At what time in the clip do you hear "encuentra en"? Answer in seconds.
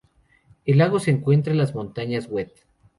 1.11-1.59